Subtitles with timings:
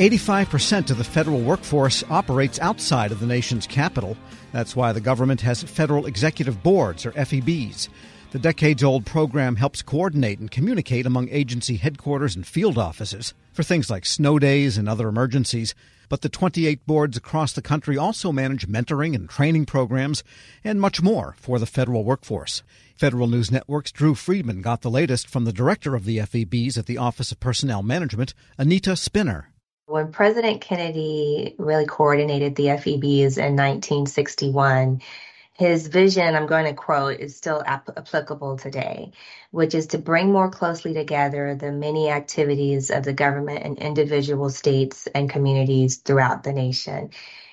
[0.00, 4.16] 85% of the federal workforce operates outside of the nation's capital.
[4.50, 7.90] That's why the government has federal executive boards, or FEBs.
[8.30, 13.62] The decades old program helps coordinate and communicate among agency headquarters and field offices for
[13.62, 15.74] things like snow days and other emergencies.
[16.08, 20.24] But the 28 boards across the country also manage mentoring and training programs
[20.64, 22.62] and much more for the federal workforce.
[22.96, 26.86] Federal News Network's Drew Friedman got the latest from the director of the FEBs at
[26.86, 29.49] the Office of Personnel Management, Anita Spinner.
[29.90, 35.02] When President Kennedy really coordinated the FEBs in 1961,
[35.54, 39.10] his vision, I'm going to quote, is still ap- applicable today,
[39.50, 44.48] which is to bring more closely together the many activities of the government and individual
[44.48, 47.10] states and communities throughout the nation.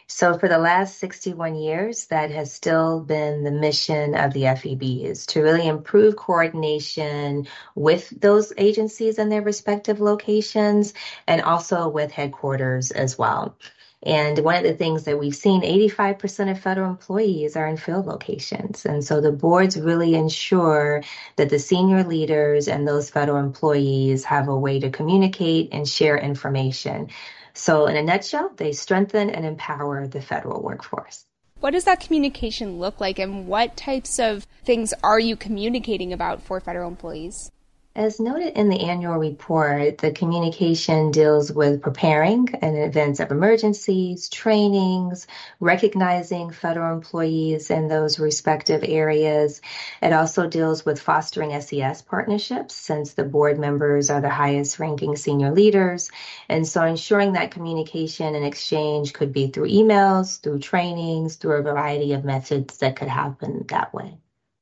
[0.10, 5.26] So for the last 61 years, that has still been the mission of the FEBs
[5.28, 10.94] to really improve coordination with those agencies and their respective locations
[11.28, 13.58] and also with headquarters as well.
[14.04, 18.06] And one of the things that we've seen, 85% of federal employees are in field
[18.06, 18.86] locations.
[18.86, 21.04] And so the boards really ensure
[21.36, 26.18] that the senior leaders and those federal employees have a way to communicate and share
[26.18, 27.10] information.
[27.58, 31.26] So in a nutshell, they strengthen and empower the federal workforce.
[31.60, 36.44] What does that communication look like and what types of things are you communicating about
[36.44, 37.52] for federal employees?
[37.98, 44.30] As noted in the annual report, the communication deals with preparing in events of emergencies,
[44.30, 45.26] trainings,
[45.60, 49.62] recognizing federal employees in those respective areas.
[50.00, 55.16] It also deals with fostering SES partnerships since the board members are the highest ranking
[55.16, 56.12] senior leaders.
[56.48, 61.64] And so ensuring that communication and exchange could be through emails, through trainings, through a
[61.64, 64.20] variety of methods that could happen that way.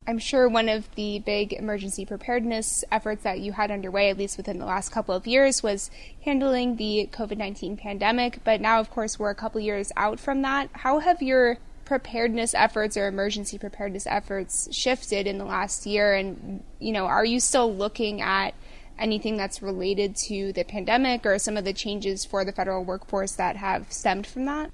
[0.08, 4.38] I'm sure one of the big emergency preparedness efforts that you had underway, at least
[4.38, 5.90] within the last couple of years, was
[6.24, 8.40] handling the COVID 19 pandemic.
[8.44, 10.70] But now, of course, we're a couple years out from that.
[10.74, 16.14] How have your preparedness efforts or emergency preparedness efforts shifted in the last year?
[16.14, 18.54] And, you know, are you still looking at
[19.00, 23.34] anything that's related to the pandemic or some of the changes for the federal workforce
[23.34, 24.70] that have stemmed from that?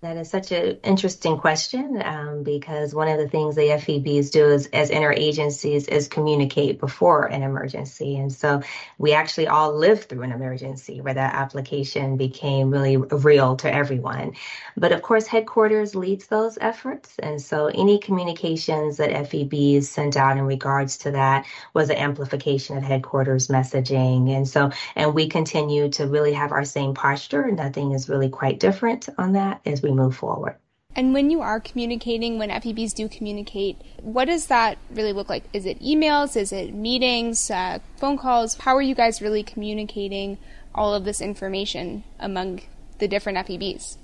[0.00, 4.46] That is such an interesting question um, because one of the things the FEBs do
[4.46, 8.16] is, as interagencies is communicate before an emergency.
[8.16, 8.62] And so
[8.98, 14.34] we actually all lived through an emergency where that application became really real to everyone.
[14.76, 17.16] But of course, headquarters leads those efforts.
[17.18, 21.44] And so any communications that FEBs sent out in regards to that
[21.74, 24.30] was an amplification of headquarters messaging.
[24.30, 27.50] And so, and we continue to really have our same posture.
[27.50, 30.56] Nothing is really quite different on that as we we move forward.
[30.94, 35.44] And when you are communicating, when FEBs do communicate, what does that really look like?
[35.52, 36.36] Is it emails?
[36.36, 38.56] Is it meetings, uh, phone calls?
[38.56, 40.38] How are you guys really communicating
[40.74, 42.62] all of this information among
[42.98, 43.96] the different FEBs?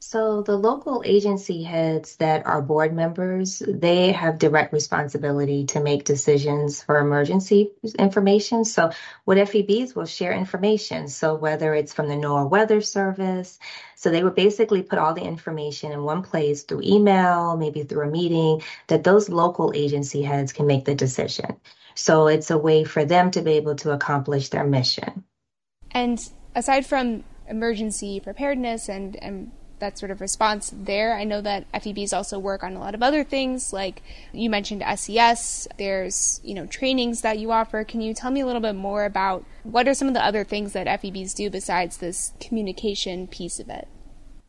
[0.00, 6.04] So the local agency heads that are board members, they have direct responsibility to make
[6.04, 8.64] decisions for emergency information.
[8.64, 8.92] So
[9.24, 11.08] what FEBs will share information.
[11.08, 13.58] So whether it's from the NOAA Weather Service,
[13.96, 18.06] so they would basically put all the information in one place through email, maybe through
[18.06, 21.56] a meeting, that those local agency heads can make the decision.
[21.96, 25.24] So it's a way for them to be able to accomplish their mission.
[25.90, 26.20] And
[26.54, 29.50] aside from emergency preparedness and, and
[29.80, 31.14] that sort of response there.
[31.14, 34.02] I know that FEBs also work on a lot of other things, like
[34.32, 35.68] you mentioned SES.
[35.78, 37.84] There's you know trainings that you offer.
[37.84, 40.44] Can you tell me a little bit more about what are some of the other
[40.44, 43.88] things that FEBs do besides this communication piece of it?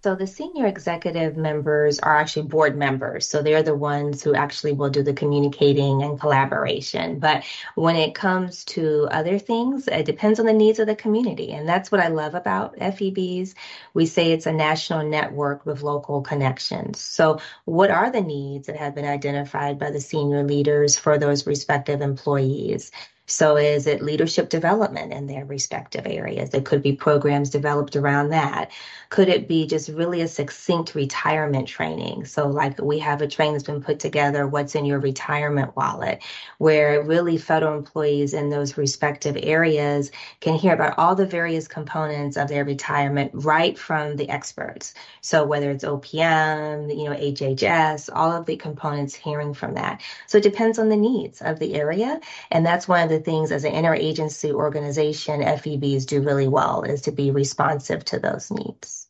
[0.02, 3.28] So the senior executive members are actually board members.
[3.28, 7.20] So they're the ones who actually will do the communicating and collaboration.
[7.20, 7.44] But
[7.76, 11.52] when it comes to other things, it depends on the needs of the community.
[11.52, 13.56] And that's what I love about FEBs.
[13.94, 17.02] We say it's a national network with local connections.
[17.02, 21.46] So what are the needs that have been identified by the senior leaders for those
[21.46, 22.92] respective employees?
[23.30, 26.50] So is it leadership development in their respective areas?
[26.50, 28.72] There could be programs developed around that.
[29.10, 32.26] Could it be just really a succinct retirement training?
[32.26, 36.24] So like we have a training that's been put together, what's in your retirement wallet,
[36.58, 40.12] where really federal employees in those respective areas
[40.42, 44.94] can hear about all the various components of their retirement right from the experts.
[45.22, 50.02] So whether it's OPM, you know, HHS, all of the components hearing from that.
[50.28, 52.20] So it depends on the needs of the area.
[52.52, 57.02] And that's one of the things as an interagency organization, FEBs do really well is
[57.02, 59.08] to be responsive to those needs.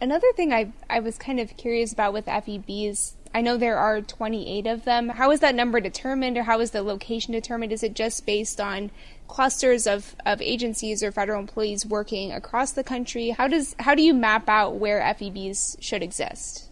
[0.00, 4.00] Another thing I I was kind of curious about with FEBs I know there are
[4.00, 5.10] 28 of them.
[5.10, 7.70] How is that number determined or how is the location determined?
[7.70, 8.90] Is it just based on
[9.28, 13.30] clusters of, of agencies or federal employees working across the country?
[13.30, 16.65] How does how do you map out where FEBs should exist?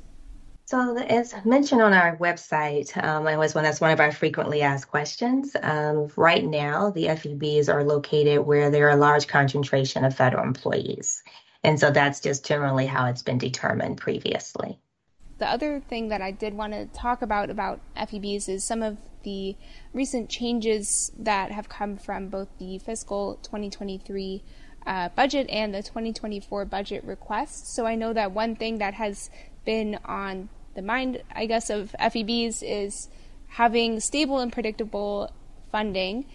[0.75, 4.63] So, as mentioned on our website, um, it was one that's one of our frequently
[4.63, 5.55] asked questions.
[5.63, 10.43] Um, right now, the FEBs are located where there are a large concentration of federal
[10.43, 11.23] employees,
[11.63, 14.81] and so that's just generally how it's been determined previously.
[15.39, 18.97] The other thing that I did want to talk about about FEBs is some of
[19.23, 19.55] the
[19.93, 24.43] recent changes that have come from both the fiscal 2023
[24.89, 27.73] uh, budget and the 2024 budget request.
[27.73, 29.31] So I know that one thing that has
[29.65, 33.09] been on the mind, I guess, of FEBs is
[33.49, 35.33] having stable and predictable
[35.71, 36.27] funding.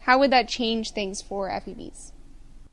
[0.00, 2.12] How would that change things for FEBs?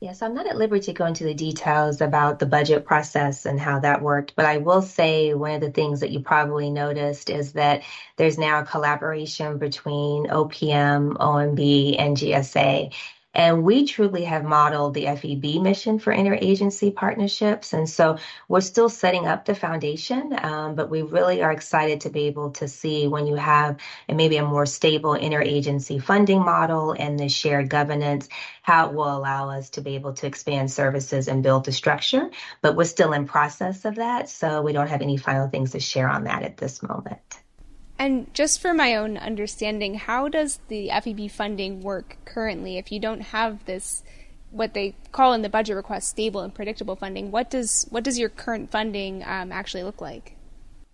[0.02, 3.60] Yes, I'm not at liberty to go into the details about the budget process and
[3.60, 7.30] how that worked, but I will say one of the things that you probably noticed
[7.30, 7.84] is that
[8.16, 12.92] there's now a collaboration between OPM, OMB, and GSA.
[13.34, 17.72] And we truly have modeled the FEB mission for interagency partnerships.
[17.72, 18.18] And so
[18.48, 22.50] we're still setting up the foundation, um, but we really are excited to be able
[22.52, 27.70] to see when you have maybe a more stable interagency funding model and the shared
[27.70, 28.28] governance,
[28.62, 32.30] how it will allow us to be able to expand services and build the structure.
[32.60, 34.28] But we're still in process of that.
[34.28, 37.41] So we don't have any final things to share on that at this moment.
[38.02, 42.98] And just for my own understanding, how does the FEB funding work currently if you
[42.98, 44.02] don't have this
[44.50, 47.30] what they call in the budget request stable and predictable funding?
[47.30, 50.34] What does what does your current funding um, actually look like?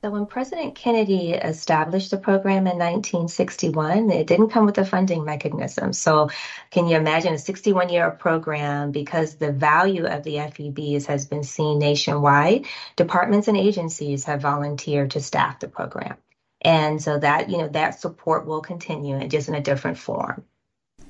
[0.04, 5.24] So when President Kennedy established the program in 1961, it didn't come with a funding
[5.24, 5.94] mechanism.
[5.94, 6.28] So
[6.70, 11.42] can you imagine a 61 year program because the value of the FEBs has been
[11.42, 12.66] seen nationwide?
[12.96, 16.18] Departments and agencies have volunteered to staff the program.
[16.62, 20.44] And so that, you know, that support will continue and just in a different form.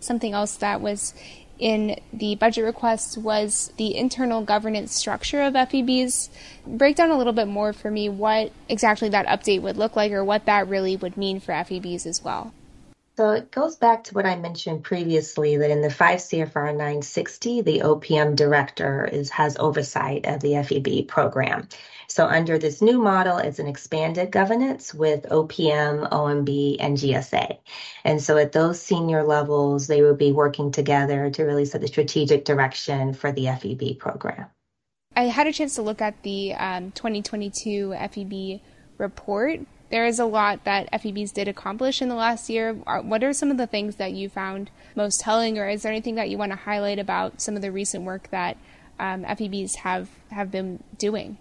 [0.01, 1.15] Something else that was
[1.59, 6.29] in the budget request was the internal governance structure of FEBs.
[6.67, 10.13] Break down a little bit more for me what exactly that update would look like
[10.13, 12.53] or what that really would mean for FEBs as well.
[13.19, 17.63] So it goes back to what I mentioned previously that in the 5 CFR 960,
[17.63, 21.67] the OPM director is has oversight of the FEB program.
[22.07, 27.59] So under this new model, it's an expanded governance with OPM, OMB, and GSA.
[28.05, 31.89] And so at those senior levels, they will be working together to really set the
[31.89, 34.47] strategic direction for the FEB program.
[35.17, 38.61] I had a chance to look at the um, 2022 FEB
[38.97, 39.59] report
[39.91, 42.73] there is a lot that FEBs did accomplish in the last year.
[42.75, 46.17] What are some of the things that you found most telling, or is there anything
[46.17, 48.57] that you want to highlight about some of the recent work that
[48.99, 51.39] um, FEBs have, have been doing?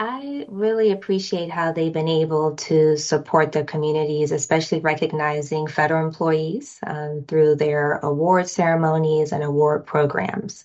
[0.00, 6.80] I really appreciate how they've been able to support their communities, especially recognizing federal employees
[6.84, 10.64] um, through their award ceremonies and award programs.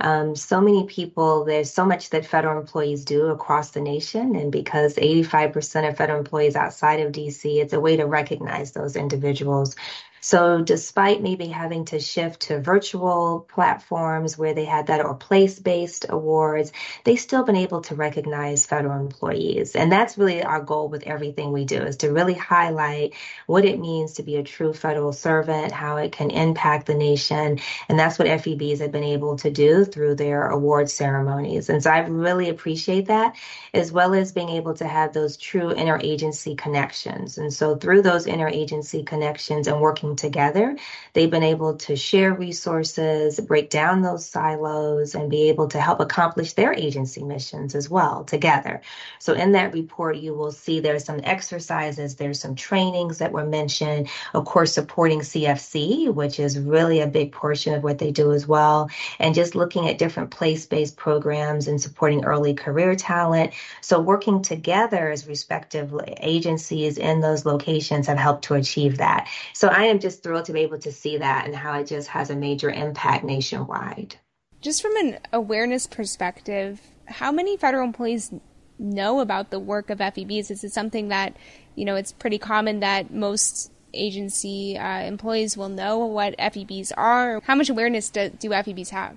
[0.00, 4.34] Um, so many people, there's so much that federal employees do across the nation.
[4.34, 8.96] And because 85% of federal employees outside of DC, it's a way to recognize those
[8.96, 9.76] individuals
[10.20, 16.06] so despite maybe having to shift to virtual platforms where they had that or place-based
[16.08, 16.72] awards,
[17.04, 19.74] they've still been able to recognize federal employees.
[19.74, 23.14] And that's really our goal with everything we do is to really highlight
[23.46, 27.60] what it means to be a true federal servant, how it can impact the nation.
[27.88, 31.68] And that's what FEBs have been able to do through their award ceremonies.
[31.68, 33.36] And so I really appreciate that,
[33.72, 37.38] as well as being able to have those true interagency connections.
[37.38, 40.76] And so through those interagency connections and working working together,
[41.12, 46.00] they've been able to share resources, break down those silos, and be able to help
[46.00, 48.80] accomplish their agency missions as well together.
[49.18, 53.46] So in that report, you will see there's some exercises, there's some trainings that were
[53.46, 58.32] mentioned, of course, supporting CFC, which is really a big portion of what they do
[58.32, 63.52] as well, and just looking at different place-based programs and supporting early career talent.
[63.80, 69.28] So working together as respective agencies in those locations have helped to achieve that.
[69.52, 72.08] So I am just thrilled to be able to see that and how it just
[72.08, 74.16] has a major impact nationwide.
[74.60, 78.32] Just from an awareness perspective, how many federal employees
[78.78, 80.50] know about the work of FEBs?
[80.50, 81.36] Is it something that,
[81.74, 87.40] you know, it's pretty common that most agency uh, employees will know what FEBs are?
[87.44, 89.16] How much awareness do, do FEBs have?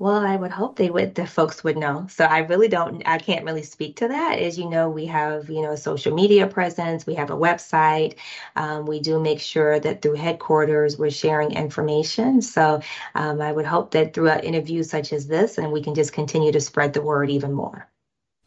[0.00, 2.06] Well, I would hope they would, the folks would know.
[2.08, 4.38] So I really don't, I can't really speak to that.
[4.38, 8.14] As you know, we have, you know, social media presence, we have a website.
[8.54, 12.42] Um, we do make sure that through headquarters, we're sharing information.
[12.42, 12.80] So
[13.16, 16.52] um, I would hope that through interviews such as this, and we can just continue
[16.52, 17.88] to spread the word even more.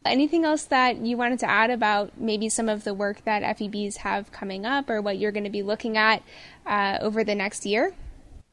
[0.06, 3.98] Anything else that you wanted to add about maybe some of the work that FEBs
[3.98, 6.22] have coming up or what you're going to be looking at
[6.66, 7.92] uh, over the next year?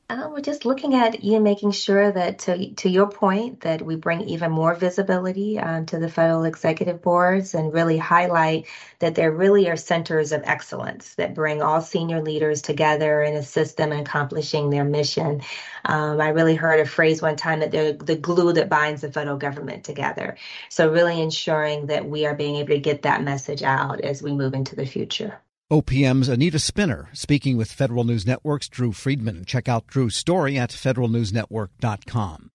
[0.09, 3.83] Uh, we're just looking at you know, making sure that, to, to your point, that
[3.83, 8.65] we bring even more visibility um, to the federal executive boards and really highlight
[8.99, 13.77] that there really are centers of excellence that bring all senior leaders together and assist
[13.77, 15.41] them in accomplishing their mission.
[15.85, 19.11] Um, I really heard a phrase one time that they're the glue that binds the
[19.11, 20.37] federal government together.
[20.69, 24.33] So, really ensuring that we are being able to get that message out as we
[24.33, 25.39] move into the future.
[25.71, 29.45] OPM's Anita Spinner speaking with Federal News Network's Drew Friedman.
[29.45, 32.49] Check out Drew's story at federalnewsnetwork.com.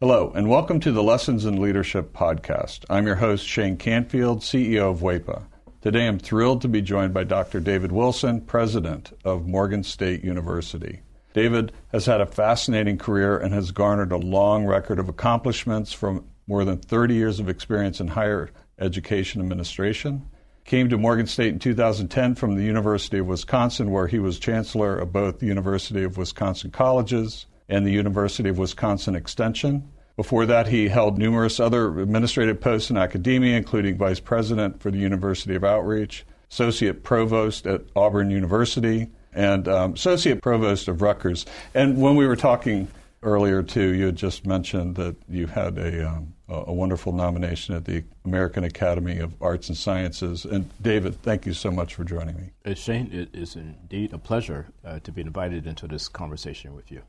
[0.00, 2.86] Hello, and welcome to the Lessons in Leadership podcast.
[2.88, 5.42] I'm your host, Shane Canfield, CEO of WEPA.
[5.82, 7.60] Today I'm thrilled to be joined by Dr.
[7.60, 11.02] David Wilson, president of Morgan State University.
[11.34, 16.24] David has had a fascinating career and has garnered a long record of accomplishments from
[16.46, 20.26] more than 30 years of experience in higher education administration
[20.64, 24.96] Came to Morgan State in 2010 from the University of Wisconsin, where he was chancellor
[24.96, 29.86] of both the University of Wisconsin Colleges and the University of Wisconsin Extension.
[30.16, 34.98] Before that, he held numerous other administrative posts in academia, including vice president for the
[34.98, 41.44] University of Outreach, associate provost at Auburn University, and um, associate provost of Rutgers.
[41.74, 42.88] And when we were talking
[43.24, 47.84] earlier, too, you had just mentioned that you had a um, a wonderful nomination at
[47.86, 50.44] the American Academy of Arts and Sciences.
[50.44, 52.50] And David, thank you so much for joining me.
[52.64, 56.90] Uh, Shane, it is indeed a pleasure uh, to be invited into this conversation with
[56.90, 57.02] you.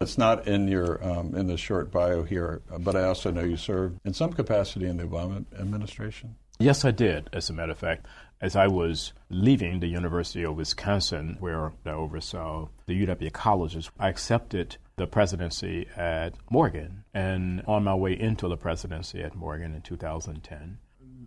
[0.00, 3.56] It's not in your um, in the short bio here, but I also know you
[3.56, 6.36] served in some capacity in the Obama administration.
[6.58, 7.28] Yes, I did.
[7.32, 8.06] As a matter of fact,
[8.40, 14.08] as I was leaving the University of Wisconsin, where I oversaw the UW colleges, I
[14.08, 17.04] accepted the presidency at Morgan.
[17.14, 20.78] And on my way into the presidency at Morgan in 2010,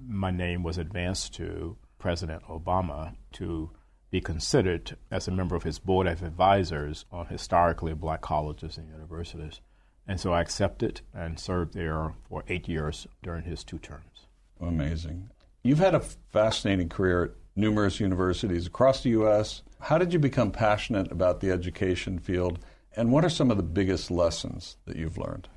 [0.07, 3.71] my name was advanced to President Obama to
[4.11, 8.89] be considered as a member of his board of advisors on historically black colleges and
[8.89, 9.59] universities.
[10.07, 14.27] And so I accepted and served there for eight years during his two terms.
[14.61, 15.31] Amazing.
[15.63, 16.01] You've had a
[16.31, 19.63] fascinating career at numerous universities across the U.S.
[19.79, 22.59] How did you become passionate about the education field?
[22.95, 25.49] And what are some of the biggest lessons that you've learned?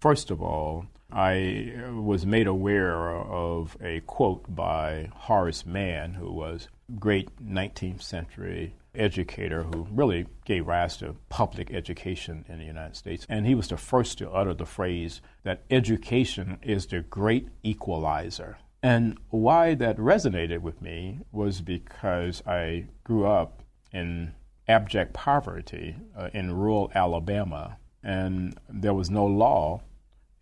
[0.00, 6.68] First of all, I was made aware of a quote by Horace Mann, who was
[6.88, 12.96] a great 19th century educator who really gave rise to public education in the United
[12.96, 13.26] States.
[13.28, 18.58] And he was the first to utter the phrase that education is the great equalizer.
[18.82, 24.34] And why that resonated with me was because I grew up in
[24.68, 29.80] abject poverty uh, in rural Alabama, and there was no law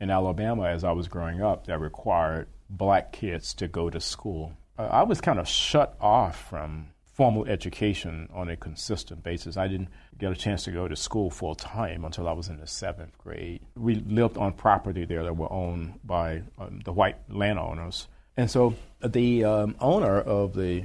[0.01, 4.53] in Alabama as I was growing up that required black kids to go to school.
[4.79, 9.57] Uh, I was kind of shut off from formal education on a consistent basis.
[9.57, 12.59] I didn't get a chance to go to school full time until I was in
[12.59, 13.63] the seventh grade.
[13.75, 18.07] We lived on property there that were owned by um, the white landowners.
[18.37, 20.85] And so the um, owner of the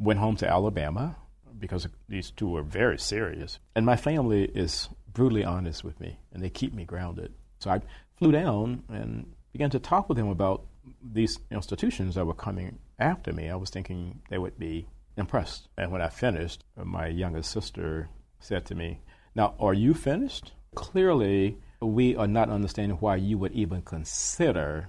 [0.00, 1.16] went home to Alabama
[1.58, 3.58] because these two were very serious.
[3.76, 7.34] And my family is brutally honest with me, and they keep me grounded.
[7.58, 7.82] So I
[8.16, 10.64] flew down and began to talk with them about
[11.02, 13.50] these institutions that were coming after me.
[13.50, 15.68] I was thinking they would be impressed.
[15.76, 19.00] And when I finished, my youngest sister said to me,
[19.34, 20.52] Now, are you finished?
[20.74, 24.88] Clearly, we are not understanding why you would even consider